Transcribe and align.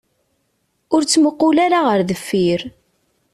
Ur 0.93 1.01
ttmuqqul 1.03 1.57
ara 1.65 1.79
ɣer 1.87 1.99
deffir. 2.09 2.61